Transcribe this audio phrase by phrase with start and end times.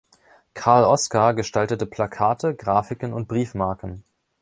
[0.55, 4.03] Karl Oskar gestaltete Plakate, Grafiken und Briefmarken.